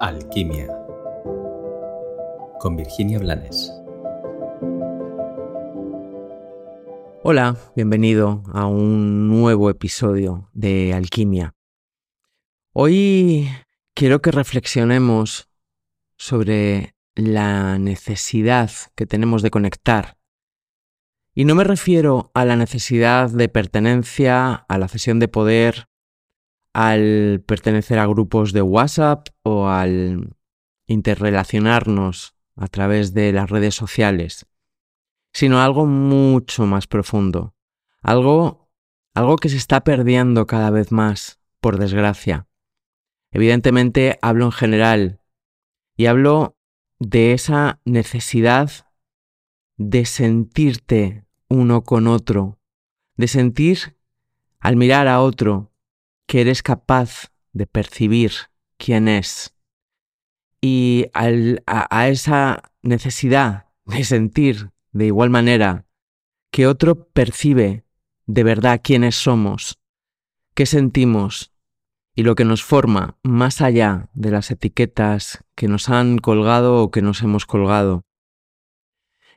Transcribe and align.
Alquimia 0.00 0.68
con 2.60 2.76
Virginia 2.76 3.18
Blanes. 3.18 3.72
Hola, 7.24 7.56
bienvenido 7.74 8.44
a 8.52 8.66
un 8.66 9.26
nuevo 9.26 9.70
episodio 9.70 10.48
de 10.52 10.94
Alquimia. 10.94 11.56
Hoy 12.72 13.48
quiero 13.94 14.22
que 14.22 14.30
reflexionemos 14.30 15.48
sobre 16.16 16.94
la 17.16 17.80
necesidad 17.80 18.70
que 18.94 19.06
tenemos 19.06 19.42
de 19.42 19.50
conectar. 19.50 20.16
Y 21.34 21.44
no 21.44 21.56
me 21.56 21.64
refiero 21.64 22.30
a 22.34 22.44
la 22.44 22.54
necesidad 22.54 23.30
de 23.30 23.48
pertenencia, 23.48 24.54
a 24.54 24.78
la 24.78 24.86
cesión 24.86 25.18
de 25.18 25.26
poder, 25.26 25.87
al 26.72 27.42
pertenecer 27.46 27.98
a 27.98 28.06
grupos 28.06 28.52
de 28.52 28.62
WhatsApp 28.62 29.28
o 29.42 29.68
al 29.68 30.36
interrelacionarnos 30.86 32.34
a 32.56 32.68
través 32.68 33.14
de 33.14 33.32
las 33.32 33.50
redes 33.50 33.74
sociales, 33.74 34.46
sino 35.32 35.60
algo 35.60 35.86
mucho 35.86 36.66
más 36.66 36.86
profundo, 36.86 37.54
algo, 38.02 38.70
algo 39.14 39.36
que 39.36 39.48
se 39.48 39.56
está 39.56 39.84
perdiendo 39.84 40.46
cada 40.46 40.70
vez 40.70 40.90
más, 40.92 41.40
por 41.60 41.78
desgracia. 41.78 42.46
Evidentemente 43.30 44.18
hablo 44.22 44.46
en 44.46 44.52
general 44.52 45.20
y 45.96 46.06
hablo 46.06 46.56
de 46.98 47.32
esa 47.32 47.80
necesidad 47.84 48.70
de 49.76 50.04
sentirte 50.06 51.24
uno 51.48 51.82
con 51.82 52.06
otro, 52.06 52.58
de 53.16 53.28
sentir 53.28 53.96
al 54.60 54.76
mirar 54.76 55.06
a 55.08 55.20
otro 55.20 55.72
que 56.28 56.42
eres 56.42 56.62
capaz 56.62 57.32
de 57.52 57.66
percibir 57.66 58.32
quién 58.76 59.08
es 59.08 59.56
y 60.60 61.06
a, 61.14 62.08
esa 62.08 62.62
necesidad 62.82 63.66
de 63.86 64.04
sentir 64.04 64.70
de 64.92 65.06
igual 65.06 65.30
manera 65.30 65.86
que 66.50 66.66
otro 66.66 67.08
percibe 67.08 67.84
de 68.26 68.44
verdad 68.44 68.80
quiénes 68.84 69.16
somos, 69.16 69.80
qué 70.54 70.66
sentimos 70.66 71.52
y 72.14 72.24
lo 72.24 72.34
que 72.34 72.44
nos 72.44 72.62
forma 72.62 73.16
más 73.22 73.62
allá 73.62 74.10
de 74.12 74.30
las 74.30 74.50
etiquetas 74.50 75.44
que 75.54 75.66
nos 75.66 75.88
han 75.88 76.18
colgado 76.18 76.82
o 76.82 76.90
que 76.90 77.00
nos 77.00 77.22
hemos 77.22 77.46
colgado. 77.46 78.02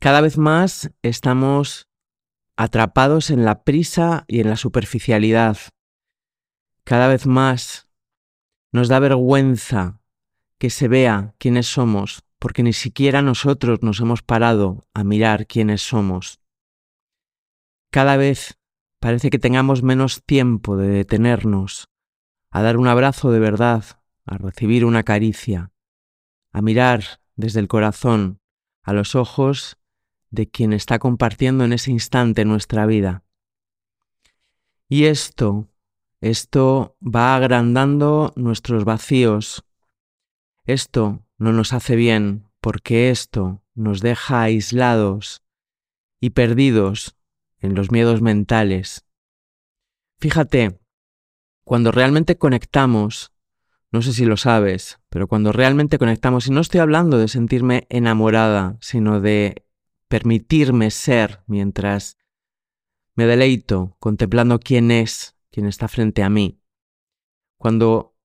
Cada 0.00 0.20
vez 0.20 0.36
más 0.36 0.90
estamos 1.02 1.88
atrapados 2.56 3.30
en 3.30 3.44
la 3.44 3.62
prisa 3.62 4.24
y 4.26 4.40
en 4.40 4.48
la 4.48 4.56
superficialidad. 4.56 5.58
Cada 6.84 7.08
vez 7.08 7.26
más 7.26 7.88
nos 8.72 8.88
da 8.88 8.98
vergüenza 8.98 10.00
que 10.58 10.70
se 10.70 10.88
vea 10.88 11.34
quiénes 11.38 11.66
somos, 11.66 12.24
porque 12.38 12.62
ni 12.62 12.72
siquiera 12.72 13.22
nosotros 13.22 13.82
nos 13.82 14.00
hemos 14.00 14.22
parado 14.22 14.86
a 14.94 15.04
mirar 15.04 15.46
quiénes 15.46 15.82
somos. 15.82 16.40
Cada 17.90 18.16
vez 18.16 18.58
parece 18.98 19.30
que 19.30 19.38
tengamos 19.38 19.82
menos 19.82 20.22
tiempo 20.24 20.76
de 20.76 20.88
detenernos, 20.88 21.88
a 22.50 22.62
dar 22.62 22.76
un 22.76 22.88
abrazo 22.88 23.30
de 23.30 23.40
verdad, 23.40 23.84
a 24.24 24.38
recibir 24.38 24.84
una 24.84 25.02
caricia, 25.02 25.72
a 26.52 26.62
mirar 26.62 27.20
desde 27.36 27.60
el 27.60 27.68
corazón 27.68 28.40
a 28.82 28.92
los 28.92 29.14
ojos 29.14 29.78
de 30.30 30.48
quien 30.48 30.72
está 30.72 30.98
compartiendo 30.98 31.64
en 31.64 31.72
ese 31.72 31.90
instante 31.90 32.44
nuestra 32.44 32.86
vida. 32.86 33.24
Y 34.88 35.04
esto, 35.04 35.68
esto 36.22 36.96
va 37.02 37.34
agrandando 37.34 38.32
nuestros 38.36 38.84
vacíos, 38.84 39.64
esto 40.64 41.26
no 41.36 41.52
nos 41.52 41.72
hace 41.72 41.96
bien 41.96 42.48
porque 42.60 43.10
esto 43.10 43.64
nos 43.74 44.00
deja 44.00 44.42
aislados 44.42 45.42
y 46.20 46.30
perdidos 46.30 47.16
en 47.58 47.74
los 47.74 47.90
miedos 47.90 48.22
mentales. 48.22 49.04
Fíjate, 50.20 50.78
cuando 51.64 51.90
realmente 51.90 52.38
conectamos, 52.38 53.32
no 53.90 54.00
sé 54.00 54.12
si 54.12 54.24
lo 54.24 54.36
sabes, 54.36 55.00
pero 55.08 55.26
cuando 55.26 55.50
realmente 55.50 55.98
conectamos, 55.98 56.46
y 56.46 56.52
no 56.52 56.60
estoy 56.60 56.78
hablando 56.78 57.18
de 57.18 57.26
sentirme 57.26 57.88
enamorada, 57.90 58.78
sino 58.80 59.20
de 59.20 59.66
permitirme 60.06 60.92
ser 60.92 61.42
mientras 61.48 62.16
me 63.16 63.26
deleito 63.26 63.96
contemplando 63.98 64.60
quién 64.60 64.92
es 64.92 65.34
quien 65.52 65.66
está 65.66 65.86
frente 65.86 66.24
a 66.24 66.30
mí. 66.30 66.60
Cuando 67.58 68.16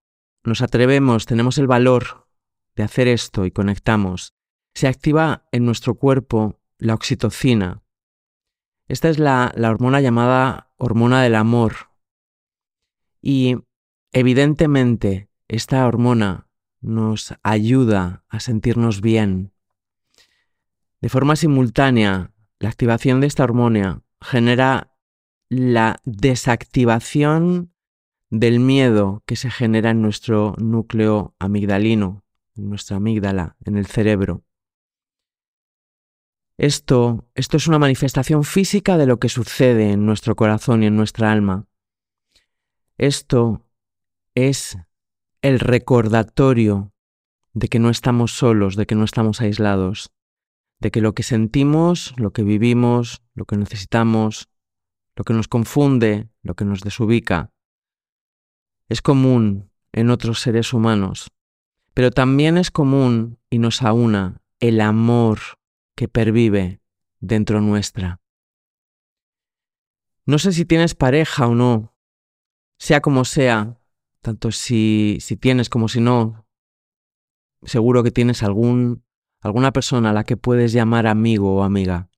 nos 0.44 0.62
atrevemos, 0.62 1.28
tenemos 1.28 1.60
el 1.60 1.68
valor 1.68 2.28
de 2.76 2.84
hacer 2.84 3.08
esto 3.08 3.46
y 3.46 3.52
conectamos, 3.52 4.34
se 4.74 4.88
activa 4.88 5.48
en 5.52 5.66
nuestro 5.66 5.96
cuerpo 5.96 6.60
la 6.78 6.94
oxitocina. 6.94 7.84
Esta 8.88 9.10
es 9.10 9.20
la, 9.20 9.52
la 9.56 9.70
hormona 9.70 10.02
llamada 10.02 10.72
hormona 10.78 11.22
del 11.22 11.36
amor. 11.36 11.92
Y 13.22 13.58
evidentemente 14.12 15.30
esta 15.48 15.86
hormona 15.86 16.48
nos 16.80 17.34
ayuda 17.44 18.24
a 18.30 18.40
sentirnos 18.40 19.02
bien. 19.02 19.52
De 21.02 21.10
forma 21.10 21.36
simultánea, 21.36 22.32
la 22.60 22.70
activación 22.70 23.20
de 23.20 23.28
esta 23.28 23.44
hormona 23.44 24.04
genera 24.22 24.97
la 25.50 26.00
desactivación 26.04 27.74
del 28.30 28.60
miedo 28.60 29.24
que 29.26 29.36
se 29.36 29.50
genera 29.50 29.92
en 29.92 30.02
nuestro 30.02 30.56
núcleo 30.58 31.36
amigdalino 31.40 32.24
en 32.58 32.70
nuestra 32.70 32.98
amígdala, 32.98 33.56
en 33.66 33.78
el 33.78 33.86
cerebro. 33.86 34.44
Esto, 36.58 37.30
esto 37.36 37.58
es 37.58 37.68
una 37.68 37.80
manifestación 37.80 38.44
física 38.44 38.98
de 38.98 39.06
lo 39.06 39.20
que 39.20 39.30
sucede 39.30 39.92
en 39.92 40.06
nuestro 40.06 40.36
corazón 40.36 40.84
y 40.84 40.88
en 40.88 40.96
nuestra 40.96 41.32
alma. 41.32 41.68
Esto 42.98 43.62
es 44.34 44.78
el 45.42 45.60
recordatorio 45.60 46.94
de 47.54 47.68
que 47.68 47.80
no 47.80 47.90
estamos 47.90 48.32
solos, 48.32 48.76
de 48.76 48.88
que 48.88 48.96
no 48.96 49.04
estamos 49.04 49.40
aislados, 49.40 50.12
de 50.80 50.90
que 50.90 51.02
lo 51.02 51.14
que 51.14 51.24
sentimos, 51.24 52.14
lo 52.18 52.34
que 52.34 52.44
vivimos, 52.44 53.24
lo 53.36 53.46
que 53.46 53.58
necesitamos, 53.58 54.50
lo 55.18 55.26
que 55.26 55.34
nos 55.34 55.50
confunde, 55.50 56.30
lo 56.44 56.56
que 56.56 56.64
nos 56.64 56.80
desubica, 56.80 57.52
es 58.88 59.02
común 59.02 59.70
en 59.92 60.10
otros 60.12 60.40
seres 60.40 60.72
humanos 60.72 61.28
pero 61.98 62.12
también 62.12 62.60
es 62.60 62.70
común 62.70 63.40
y 63.50 63.58
nos 63.58 63.82
aúna 63.82 64.44
el 64.60 64.82
amor 64.82 65.40
que 65.96 66.08
pervive 66.08 66.80
dentro 67.20 67.60
nuestra. 67.60 68.22
No 70.24 70.38
sé 70.38 70.52
si 70.52 70.64
tienes 70.64 70.94
pareja 70.94 71.48
o 71.48 71.56
no, 71.56 71.96
sea 72.78 73.02
como 73.02 73.26
sea, 73.26 73.80
tanto 74.22 74.52
si, 74.52 75.18
si 75.22 75.38
tienes 75.38 75.70
como 75.70 75.88
si 75.88 76.00
no, 76.00 76.46
seguro 77.64 78.04
que 78.04 78.12
tienes 78.12 78.44
algún, 78.44 79.04
alguna 79.42 79.74
persona 79.74 80.12
a 80.12 80.14
la 80.14 80.24
que 80.24 80.38
puedes 80.38 80.74
llamar 80.74 81.08
amigo 81.08 81.56
o 81.56 81.64
amiga. 81.64 82.12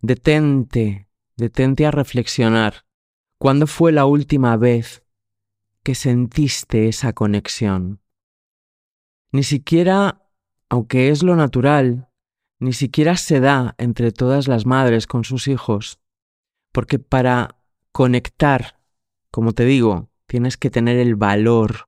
Detente, 0.00 1.10
detente 1.36 1.86
a 1.86 1.90
reflexionar. 1.90 2.84
¿Cuándo 3.38 3.66
fue 3.66 3.92
la 3.92 4.06
última 4.06 4.56
vez 4.56 5.04
que 5.82 5.94
sentiste 5.94 6.88
esa 6.88 7.12
conexión? 7.12 8.00
Ni 9.32 9.42
siquiera, 9.42 10.28
aunque 10.68 11.08
es 11.08 11.22
lo 11.22 11.36
natural, 11.36 12.08
ni 12.60 12.72
siquiera 12.72 13.16
se 13.16 13.40
da 13.40 13.74
entre 13.78 14.12
todas 14.12 14.46
las 14.46 14.66
madres 14.66 15.06
con 15.06 15.24
sus 15.24 15.48
hijos, 15.48 15.98
porque 16.70 16.98
para 16.98 17.56
conectar, 17.90 18.78
como 19.30 19.52
te 19.52 19.64
digo, 19.64 20.10
tienes 20.26 20.56
que 20.56 20.70
tener 20.70 20.98
el 20.98 21.16
valor 21.16 21.86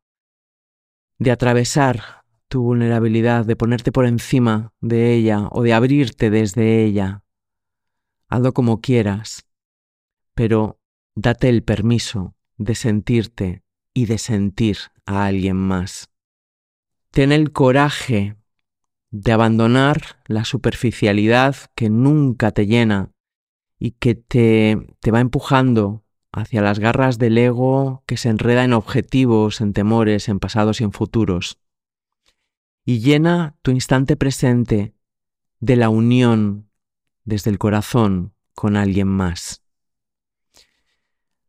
de 1.18 1.30
atravesar 1.30 2.24
tu 2.48 2.62
vulnerabilidad, 2.62 3.44
de 3.44 3.56
ponerte 3.56 3.90
por 3.90 4.06
encima 4.06 4.72
de 4.80 5.14
ella 5.14 5.48
o 5.50 5.62
de 5.62 5.74
abrirte 5.74 6.30
desde 6.30 6.84
ella. 6.84 7.23
Hazlo 8.28 8.52
como 8.52 8.80
quieras, 8.80 9.46
pero 10.34 10.80
date 11.14 11.48
el 11.48 11.62
permiso 11.62 12.34
de 12.56 12.74
sentirte 12.74 13.62
y 13.92 14.06
de 14.06 14.18
sentir 14.18 14.78
a 15.06 15.26
alguien 15.26 15.56
más. 15.56 16.10
Ten 17.10 17.32
el 17.32 17.52
coraje 17.52 18.36
de 19.10 19.32
abandonar 19.32 20.20
la 20.26 20.44
superficialidad 20.44 21.54
que 21.76 21.88
nunca 21.88 22.50
te 22.50 22.66
llena 22.66 23.12
y 23.78 23.92
que 23.92 24.16
te, 24.16 24.96
te 25.00 25.10
va 25.12 25.20
empujando 25.20 26.04
hacia 26.32 26.62
las 26.62 26.80
garras 26.80 27.18
del 27.18 27.38
ego 27.38 28.02
que 28.06 28.16
se 28.16 28.28
enreda 28.28 28.64
en 28.64 28.72
objetivos, 28.72 29.60
en 29.60 29.72
temores, 29.72 30.28
en 30.28 30.40
pasados 30.40 30.80
y 30.80 30.84
en 30.84 30.92
futuros. 30.92 31.60
Y 32.84 32.98
llena 32.98 33.56
tu 33.62 33.70
instante 33.70 34.16
presente 34.16 34.94
de 35.60 35.76
la 35.76 35.88
unión 35.88 36.68
desde 37.24 37.50
el 37.50 37.58
corazón 37.58 38.34
con 38.54 38.76
alguien 38.76 39.08
más. 39.08 39.62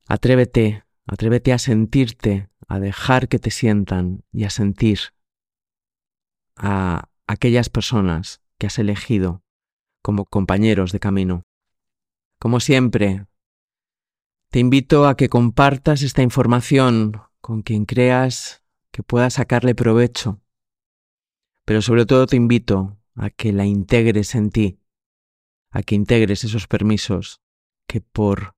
Atrévete, 0.08 0.84
atrévete 1.06 1.54
a 1.54 1.58
sentirte, 1.58 2.50
a 2.68 2.80
dejar 2.80 3.28
que 3.28 3.40
te 3.40 3.52
sientan 3.52 4.24
y 4.32 4.44
a 4.46 4.50
sentir 4.50 5.00
a 6.56 7.10
aquellas 7.28 7.70
personas 7.70 8.42
que 8.58 8.68
has 8.68 8.80
elegido 8.80 9.44
como 10.02 10.26
compañeros 10.26 10.92
de 10.92 11.00
camino. 11.00 11.44
Como 12.40 12.60
siempre, 12.60 13.26
te 14.52 14.60
invito 14.60 15.08
a 15.08 15.18
que 15.18 15.30
compartas 15.30 16.02
esta 16.02 16.22
información 16.22 17.22
con 17.42 17.62
quien 17.62 17.86
creas 17.86 18.64
que 18.92 19.04
pueda 19.04 19.30
sacarle 19.30 19.76
provecho, 19.76 20.42
pero 21.66 21.82
sobre 21.82 22.06
todo 22.06 22.28
te 22.28 22.36
invito 22.36 22.98
a 23.16 23.30
que 23.30 23.52
la 23.52 23.66
integres 23.66 24.36
en 24.36 24.52
ti, 24.52 24.80
a 25.76 25.84
que 25.84 25.94
integres 25.94 26.46
esos 26.46 26.68
permisos 26.68 27.42
que 27.86 28.00
por 28.00 28.56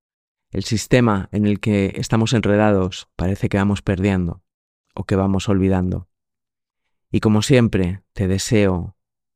el 0.52 0.64
sistema 0.64 1.30
en 1.32 1.48
el 1.48 1.60
que 1.60 1.94
estamos 1.96 2.32
enredados 2.34 3.10
parece 3.16 3.50
que 3.50 3.58
vamos 3.58 3.82
perdiendo 3.82 4.44
o 4.94 5.04
que 5.04 5.16
vamos 5.16 5.50
olvidando. 5.50 6.08
Y 7.12 7.20
como 7.20 7.42
siempre, 7.42 8.04
te 8.14 8.28
deseo 8.28 8.96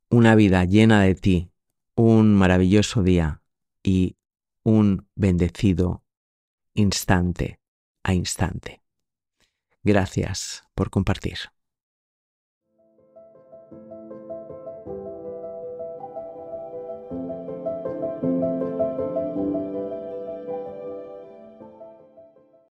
una 0.09 0.35
vida 0.35 0.63
llena 0.63 1.01
de 1.01 1.15
ti, 1.15 1.51
un 1.95 2.35
maravilloso 2.35 3.01
día 3.01 3.41
y 3.81 4.15
un 4.61 5.07
bendecido 5.15 6.03
instante 6.75 7.59
a 8.03 8.13
instante. 8.13 8.83
Gracias 9.81 10.65
por 10.75 10.91
compartir. 10.91 11.39